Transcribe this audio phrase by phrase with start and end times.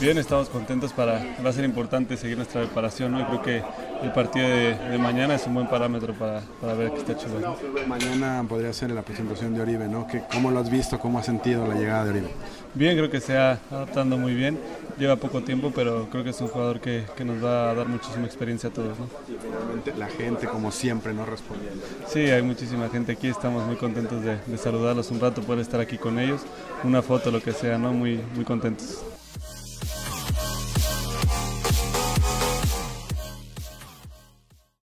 [0.00, 3.20] Bien, estamos contentos para, va a ser importante seguir nuestra preparación, ¿no?
[3.20, 3.62] Y creo que
[4.02, 7.54] el partido de, mañana es un buen parámetro para, para ver que está chulo.
[7.86, 10.06] Mañana podría ser la presentación de Oribe, ¿no?
[10.32, 10.98] ¿Cómo lo has visto?
[10.98, 12.30] ¿Cómo has sentido la llegada de Oribe?
[12.72, 14.58] Bien, creo que se ha adaptando muy bien.
[14.98, 17.86] Lleva poco tiempo, pero creo que es un jugador que, que nos va a dar
[17.86, 18.98] muchísima experiencia a todos.
[18.98, 19.06] ¿no?
[19.98, 21.68] La gente, como siempre, no responde.
[22.08, 23.28] Sí, hay muchísima gente aquí.
[23.28, 26.40] Estamos muy contentos de, de saludarlos un rato, poder estar aquí con ellos.
[26.84, 27.92] Una foto, lo que sea, ¿no?
[27.92, 29.02] Muy, muy contentos.